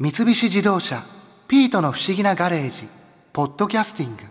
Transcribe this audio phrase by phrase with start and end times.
[0.00, 1.02] 三菱自動車
[1.48, 2.86] 「ピートの不思議なガレージ」
[3.34, 4.22] 「ポッドキャスティング」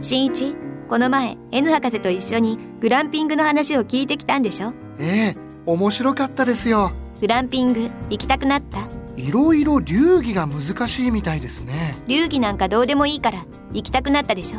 [0.00, 0.54] 新一
[0.90, 4.74] この前 N 博士と一緒にグランピングの話を聞いてきたんでしょ？
[4.98, 6.92] ええ面白かったですよ。
[7.20, 8.86] グランピング行きたくなった？
[9.16, 11.96] いろいろ流儀が難しいみたいですね。
[12.08, 14.58] 流儀なんかどうでもいいから行きたくなったでしょ？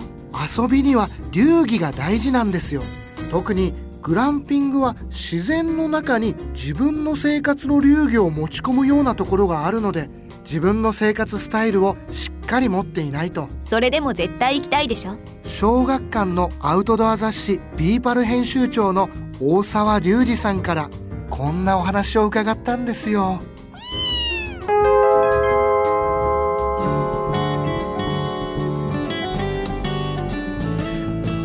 [0.64, 2.82] 遊びには流儀が大事なんですよ。
[3.32, 10.10] 特にグランピングは自然の中に自分の生活の流儀を持ち込むようなところがあるので
[10.44, 13.50] 自分の生活スタイルをしっかり持っていないと。
[13.70, 15.18] それでも絶対行きたいでしょ？
[15.44, 19.10] 小学館のアウトドア雑誌ビーパル編集長の
[19.42, 20.90] 大沢隆二さんから
[21.30, 23.40] こんなお話を伺ったんですよ。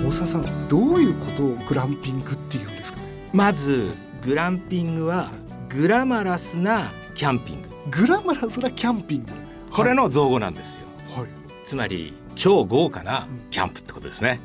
[0.06, 2.41] 大沢さんどういうことをグランピングっていうんですかね
[3.32, 3.90] まず
[4.22, 5.30] グランピングは
[5.68, 7.68] グラマラスなキャンピング。
[7.90, 9.32] グラマラスなキャンピング？
[9.70, 10.82] これの造語なんですよ、
[11.16, 11.28] はい。
[11.64, 14.38] つまり超豪華なキャンプってことですね、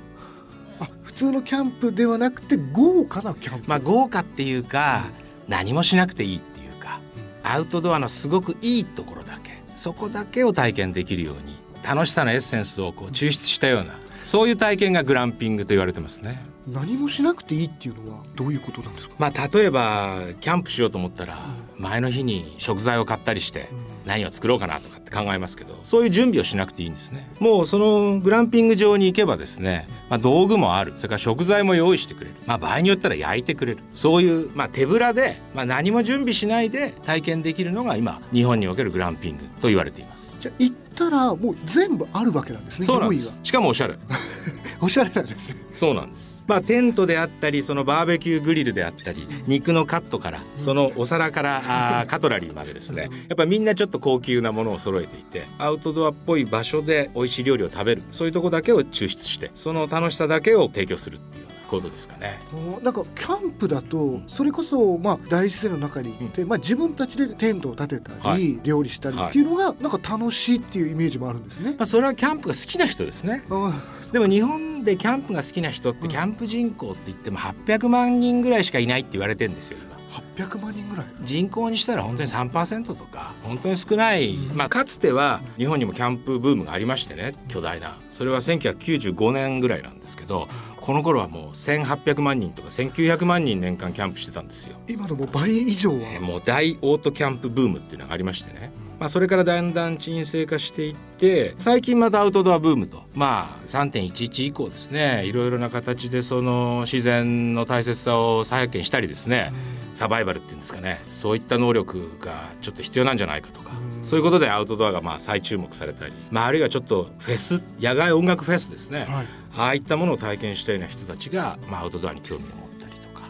[0.79, 5.03] あ普通のキャンプではなくて豪華なキャンプ、まあ豪華っていうか
[5.47, 6.99] 何もしなくていいっていうか。
[7.43, 9.51] アウトドアのすごくいいところだけ。
[9.75, 19.15] そこだけを体験できるように楽しさのエッセンスをこう抽出したようなそういう体験がグランピングと言われてますね何もしなくていいっていうのはどういうことなんですか？
[19.17, 21.37] まあ例えばキャンプしようと思ったら
[21.77, 23.69] 前の日に食材を買ったりして
[24.05, 27.27] 何を作ろうかなとかって考えますけどそういう準備をしなくていいんですね。
[27.39, 30.93] もうそのグランピング場に行けばですね、まあ、道具もある。
[30.97, 33.79] それから食材も用意してくれる、まあ、場合によったら焼いてくれる。
[33.93, 40.35] そういう、まあ、手ぶらで、まあ、何も準備しないで体験できるのが今日本におけるグランピングと言われています。
[40.41, 43.39] じゃあ行ったらもう全部あるわけなんですねそうなんです。
[43.43, 43.95] しかもおしゃれ。
[44.81, 45.55] おしゃれなんですね。
[45.73, 46.36] そうなんです。
[46.47, 53.09] まあテントであったりそのバーベキューグリルであったり肉のカットからそのお皿からあカトラリーまでですね。
[53.27, 58.03] やっぱみんなちょっと高級なものを揃えていてアウトドアっぽい場所で美味しい料理を食べる。
[58.11, 61.46] そういうとこだけを抽出してその楽しさだけを提供するっていう。
[61.67, 62.39] ことですかね。
[62.53, 71.71] おなんかキャンプだとそれこそまあ大自然の中に行って、まあ自分たちでテントを立てたり、はい料理したりっていうのがなんか楽しいっていうイメージもあるんですね。
[71.77, 73.43] まあそれはキャンプが好きな人ですね。
[73.49, 73.73] あ
[74.11, 79.97] でも日本でキャンプが好きな人ってキャンプ人口って言っても800万人ぐらいしかいないって言われてるんですよ今。
[80.37, 81.05] 800万人ぐらい？
[81.23, 90.47] 人口にしたら本当に3%とか本当に少ない、まあ、かつては日本にもキャンプブームがありましてね巨大なそれは1995年ぐらいなんですけど
[90.87, 94.77] この頃はもう1800万人とか1900万人年間キャンプしてたんですよ。
[94.87, 95.97] 今のもう倍以上は。
[95.97, 103.03] えーもう大オートキャンプブームっていうのがありましてね、まあ、それからだんだん沈静化していって最近またアウトドアブームと。
[103.13, 105.23] まあ3.11以降ですね。
[105.25, 109.51] いろいろな形でその自然の大切さを再発見したりですね。
[109.93, 110.99] サバイバルっていうんですかね。
[111.11, 112.31] そういった能力が
[112.61, 113.71] ちょっと必要なんじゃないかとか。
[114.03, 119.27] そういうことでアウトドアがまあ再注目されたり、まあ、あるいはちょっとフェス野外音楽フェスですね、はい。
[119.55, 123.23] ああいったものを体験したような人たちが、まあ、アウトドアに興味を持ったりとか。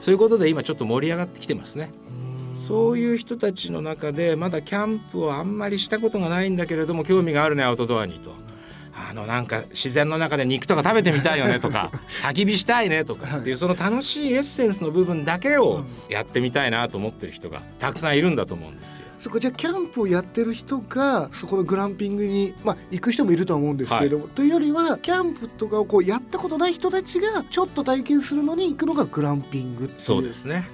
[0.00, 1.90] そういうことで今ちょっと盛り上がってきてますね。
[2.56, 8.46] そういう人たちの中でまだキャンプをあんまりしたことがないんだけれども興味があるねアウトドアにと。
[8.98, 11.90] あのなんか自然の中で肉とか食べてみたいよねとか。
[12.24, 19.06] 焚き火したいねとかっていうその楽しいエッセンスの部分だけをやってみたいなと思ってる人がたくさんいるんだと思うんですよ。
[19.20, 29.98] そこじゃあキャンプをやってる人がそこのグランピングに、まあ、行く人もいるとは思うんですけれども、というよりはキャンプとかをこうやったことない人たちがちょっと体験するのに行くのがグランピングっていう。
[29.98, 30.68] そうですね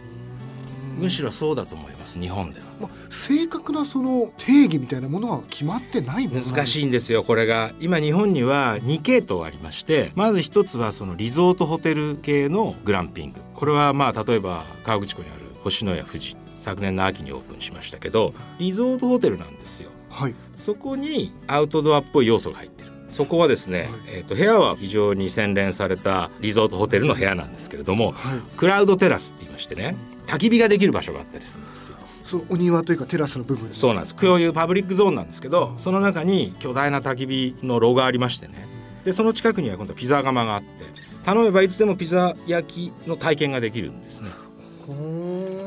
[0.98, 2.66] むしろそうだと思います日本では。
[2.80, 7.72] まあ、正確なその定義みたいなものは決まってない難いしいんですよこれが。
[7.80, 13.40] 今日本には2系統ありましてまず一つはそのリゾートホテル系のグランピング。
[13.54, 16.36] これはまあ例えば河口湖にある星のや富士。
[16.58, 19.90] 昨年の秋にオープンしましたけどリゾートホテルなんですよ。
[20.10, 20.34] はい。
[20.56, 22.92] そこにアウトドアっぽい要素が入ってる。
[23.08, 28.38] そこはですね、えー、と部屋は非常に洗練されたリゾートホテルの部屋なんですけれどもはい。
[28.56, 29.96] クラウドテラスって言いましてね
[30.32, 31.96] 焚き火ができる場所があったりするんですよ。
[32.24, 34.14] そのお庭というかテラスの部分ですそうなんです。
[34.14, 38.66] 共有パブリックゾーンなんですけどその中に巨大な焚き火の炉がありましてね。
[39.04, 40.68] でその近くには今度はピザ窯があって
[41.24, 44.30] 頼めばいつでもピザ焼きの体験ができるんですね。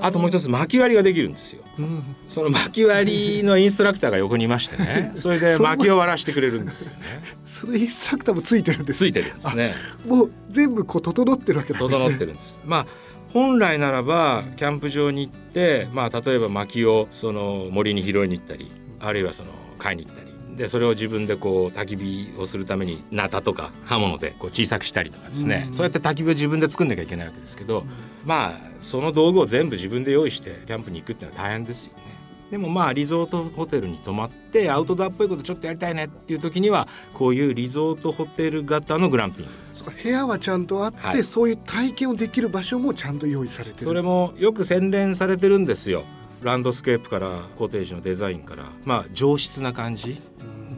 [0.01, 1.63] あともう一つ薪割りができるんですよ。
[1.79, 2.03] うん。
[2.27, 5.11] その薪割りのインストラクターが横にいましてね。
[5.15, 6.97] それで薪を割らしてくれるんですよね。
[7.45, 9.75] そのインストラクターもついてるんですついてるんですね。
[10.05, 11.79] もう全部こう整ってるわけね。
[11.79, 12.61] 整ってるんです。
[12.65, 12.87] まあ
[13.35, 18.71] 本来ならばキャンプ場に行って、まあ、例えば薪をその森に拾いに行ったり
[19.01, 20.33] あるいはその買いに行ったり。
[20.55, 27.83] でそれを自分でこう焚き火をするためにナタとか刃物でこう小さくしたりとかですね、そうやって焚き火を自分で作んなきゃいけないわけですけど、
[28.23, 32.03] まあその道具を全部自分で用意してキャンプに行くっていうのは大変ですよね。
[32.51, 39.51] でもまあリゾートホテルに泊まってアウトドアっぽいことちょっとやりたいねっていう時にはこういうリゾートホテル型のグランピング
[39.91, 43.85] 部屋はちゃんとあって、はい、そういう体験をできる場所もちゃんと用意されてる。
[43.85, 46.03] それもよく洗練されてるんですよ。
[46.43, 48.65] ランドスケープからコテージのデザインから。
[48.85, 50.21] まあ上質な感じ、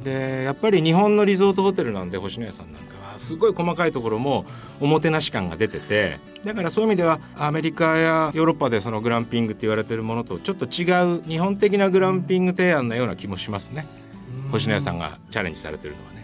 [0.04, 4.46] でやっぱり日本のリゾートホテルなんで星野屋さんなんかはすごい細かいところも
[4.80, 6.20] おもてなし感が出てて。
[6.46, 13.86] だからそういう意味ではアメリカやヨーロッパでそのグランピングって言われてるものとちょっと違う日本的なグランピング提案のような気もしますね。
[14.52, 16.17] 星野屋さんがチャレンジされてるのはね。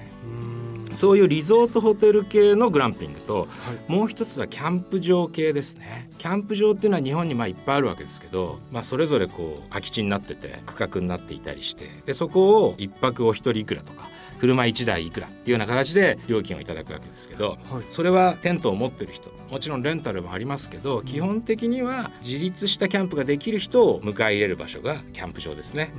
[0.93, 3.47] そういうリゾートホテル系のグランピングと、は
[3.87, 6.09] い、もう一つはキャンプ場系ですね。
[6.17, 14.07] キャンプ場っていうのは日本にまあいっぱいあるわけですけど、まあ、それぞれこう空き地になってて区画になっていたりしてでそこを1泊お一人いくらとか
[14.39, 25.91] 車1台いくらっていうような形で料金をいただくわけですけど、はい、それはテントを持ってる人もちろんレンタルもありますけど、基本的には自立したキャンプができる人を迎え入れる場所がキャンプ場ですね。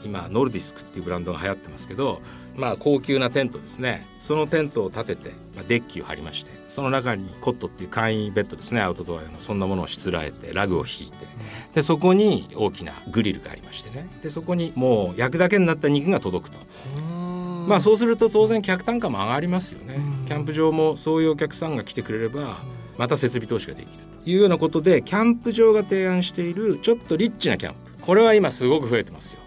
[0.00, 2.22] うん、今ノルディスクっていうブランドが流行ってますけど
[2.54, 11.16] まあ、高級なテントですねそのテントを立てて、まあ、デッキを張りましてその中にコットっていう簡易ベッドですねアウトドア用のそんなものをしつらえてラグを引いて
[11.74, 16.58] でそこに大きなグリルがありましてねでそこにもう焼くだけになった肉が届くと。
[17.66, 20.00] まあそうすると当然客単価も上がりますよね。
[20.26, 22.56] キャンプ場もそういうお客さんが来てくれれば
[22.98, 23.92] また設備投資ができる
[24.24, 29.41] というようなことでキャンプ場が提案しているちょっとリッチなキャンプこれは今すごく増えてますよ。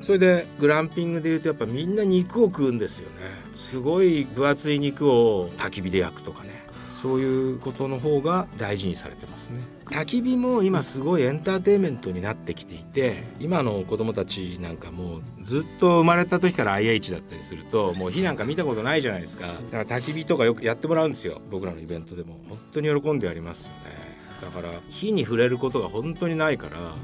[0.00, 3.16] それでグランピングでいうとやっぱみんな肉を食うんですよね。
[3.54, 6.60] すごい分厚い肉を焚き火で焼くとかね。
[6.90, 9.60] そういうことの方が大事にされてますね。
[9.86, 19.46] 焚き火も今すごいエンターテインメントになってきていて今の子供たちなんかもうずっと生まれた時から IH だったりするともう火なんか見たことないじゃないですか。
[19.70, 21.40] だから焚き火とかよくやってもらうんですよ。
[21.50, 22.38] 僕らのイベントでも。
[22.50, 24.10] 本当に喜んでやりますよね。
[24.42, 26.94] だから火に触れることが本当にないから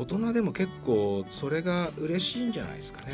[0.00, 3.12] 大人でも結構それが嬉しいんじゃないですかね。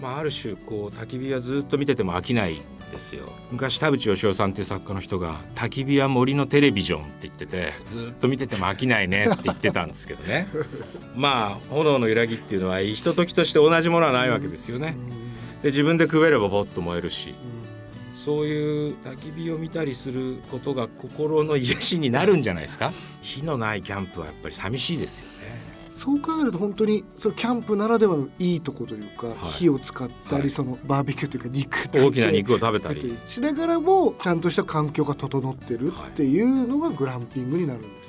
[0.00, 2.54] まあ、ある種こう焚き火はずっと見てても飽きない
[2.92, 10.46] ですよ昔田淵義雄さんっていう作家の人が「焚き火は森のテレビジョン」って言っててずっと見てても飽きないねって言ってたんですけどね
[11.16, 14.96] まあ炎の揺らぎっていうのはひとときとして同じものはないわけですよね。
[15.62, 17.34] で自分でくべればボッと燃えるし。
[18.14, 22.92] そういう焚き火を見たりすることが心の癒しになるんじゃないですか
[23.22, 25.37] 火のないキャンプはやっぱり寂しいですよ
[25.98, 33.18] そう考えると本当にそのキャンプならではのいいとこというか、はい、火を使ったり、はい、そのバーベキューというか肉大きな肉を食べたり。
[33.26, 37.90] しながらもちゃんとした環境が整ってるっていうのがグランピングになるんです。
[37.90, 38.07] ね。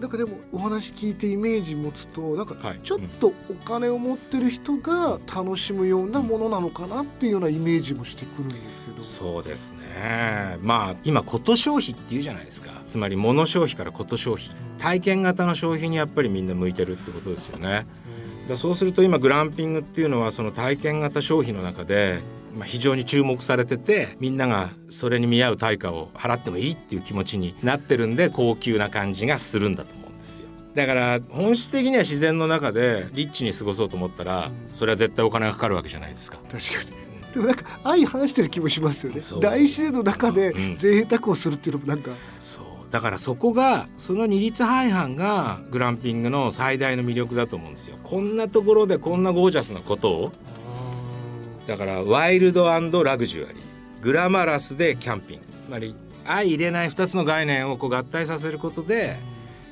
[0.00, 9.00] なんかでもお話聞いてイメージ持つとなんかちょっとお金を持ってる人が楽しむようなものなのかなっていうようなイメージもしてくるんですけど。
[9.00, 10.58] そうですね。
[10.60, 12.72] まあ今こと消費っていうじゃないですか。
[12.84, 17.86] つまり物消費からこと消費体験型の消費にやっぱりみんな向いてるってことですよね。
[18.48, 22.20] だそうすると今グランピングっていうのはその体験型消費の中で
[22.56, 30.46] まあ、非常に注目されててみんながそれに見合う対価を払ってもいいっていう気持ちになってるんで高級な感じがするんだと思うんですよ。
[30.74, 36.38] だから本質的には自然の中でリッチに過ごそうと思ったらそれは絶対お金がかかるわけじゃないですか。
[36.50, 37.06] 確かに。
[37.34, 39.20] でもなんか相反してる気もしますよね。
[39.40, 42.64] 大自然の中で贅沢をするっていうのもなんか、うん、そう。
[42.90, 47.96] だからそこがその二律背反がグランピングの最大の魅力だと思うんですよ。
[48.04, 50.32] こんなところでこんなゴージャスなことを
[51.66, 55.44] だからワイルドラグジュアリーグラマラスでキャンピング。
[55.64, 55.94] つまり
[56.24, 59.16] 相入れない2つの概念をこう合体させることで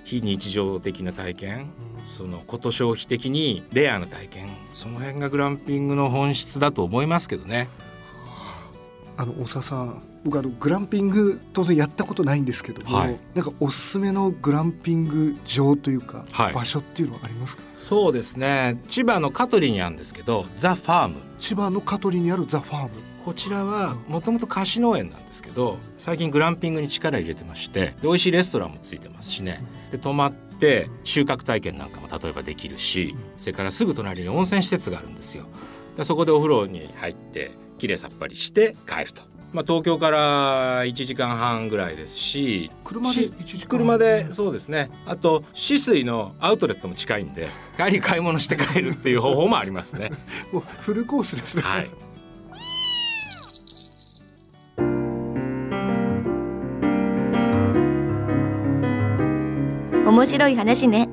[0.05, 1.71] 非日常的な体験
[2.05, 7.69] そのこと消費的にレアな体験その辺がグランピングの本質だと思いますけどね。
[9.17, 17.63] あの大沢さん僕あのグランピング当然やったことないんですけども、はい、なんかおすすめのグランピング場というか、はい、場所っていうのはありますか？
[17.75, 18.81] そうですね。
[18.89, 22.91] 千葉の香取にあるんですけどザ・ファーム千葉の香取にあるザ・ファーム
[23.25, 29.63] こちらはもともと貸し農園なんですけど最近グランピングに力入れてまして美味しいレストランもついてますしね。
[29.93, 35.45] で泊まって収穫体験なんかも例えばできるしそれからすぐ隣に温泉施設があるんですよ。
[35.97, 37.53] でそこでお風呂に入って
[37.85, 39.23] きれいさっぱりして帰ると。
[39.53, 44.91] まあ、東京から1時間半ぐらいですし車で1時間車でそうですね。
[45.07, 50.11] あと止水のアウトレットも近いんで帰り買い物して帰るっていう方法もありますね。
[50.51, 51.91] もうフルコースですね、はい。
[60.09, 61.09] 面白い話ね。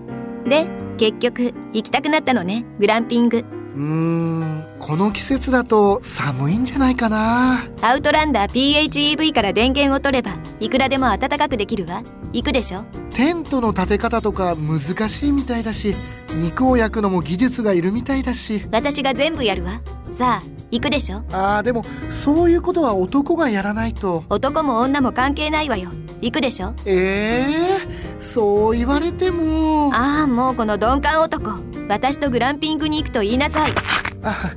[0.48, 2.66] で結局行きたくなったのね。
[2.80, 3.46] グランピング。
[3.76, 7.64] うんこの季節だと寒いんじゃないかな。
[7.82, 12.04] アウトランダー PHEV から電源を取ればいくらでも暖かくできるわ。
[12.34, 12.84] 行くでしょ？
[13.12, 15.96] テントの立て方とか難しいみたいだし
[16.42, 18.68] 肉を焼くのも技術がいるみたいだし。
[18.70, 19.80] 私が全部やるわ。
[20.18, 21.24] さあ行くでしょ？
[21.32, 24.26] あーでもそういうことは男がやらないと。
[24.28, 25.90] 男も女も関係ないわよ。
[26.20, 26.74] 行くでしょ？
[26.84, 29.90] ええー、そう言われても。
[29.94, 31.50] ああもうこの鈍感男。
[31.88, 33.72] 私とグランピングに行くと言いなさい。
[34.24, 34.52] あ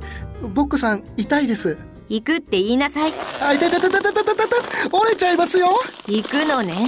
[0.47, 1.77] ボックさん痛いです。
[2.07, 3.13] 行くって言いなさい。
[3.41, 4.45] あ痛い痛い痛い痛い痛い
[4.91, 5.69] 折れちゃいますよ
[6.07, 6.87] 行くのね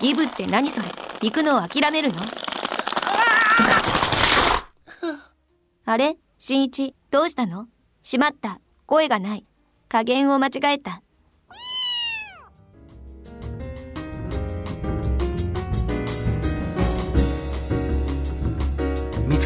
[0.00, 0.88] ギブって何それ
[1.22, 2.20] 行くのを諦めるの
[5.84, 7.66] あれ新一どうしたの
[8.02, 9.46] しまった声がない
[9.88, 11.02] 加減を間違えた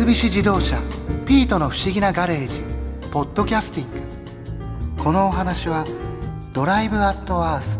[0.02, 0.80] 三菱自動車
[1.26, 2.60] 「ピートの不思議なガレージ」
[3.12, 3.90] ポッドキャスティン
[4.96, 5.00] グ。
[5.00, 5.86] このお話は
[6.52, 7.78] 「ドライブ・アット・アース」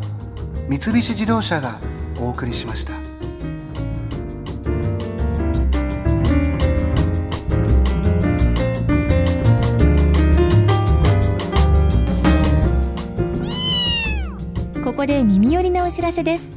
[0.70, 1.80] 三菱自動車が
[2.20, 2.92] お送りしました。
[14.84, 16.52] ここで耳寄りなお知らせです。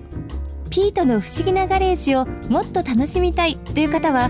[0.69, 4.29] ピートの不思議なガレージをもっと楽しみたいという方は